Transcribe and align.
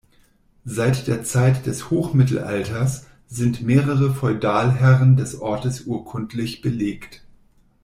Seit 0.65 1.05
der 1.05 1.23
Zeit 1.23 1.67
des 1.67 1.91
Hochmittelalters 1.91 3.05
sind 3.27 3.61
mehrere 3.61 4.11
Feudalherren 4.11 5.15
des 5.15 5.39
Ortes 5.39 5.81
urkundlich 5.81 6.61
belegt. 6.63 7.23